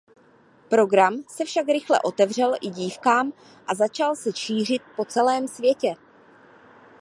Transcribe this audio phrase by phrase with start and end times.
[0.69, 3.33] Program se však rychle otevřel i dívkám
[3.67, 5.93] a začal se šířit po celém světě.